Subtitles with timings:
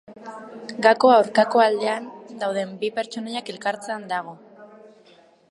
[0.85, 2.07] Gakoa aurkako aldean
[2.45, 4.35] dauden bi pertsonaiak elkartzean dago.